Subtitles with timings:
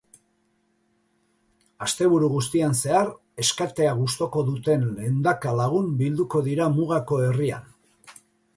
[1.87, 3.11] Asteburu guztian zehar
[3.49, 7.71] skatea gustuko duten ehundaka lagun bilduko dira mugako herrian.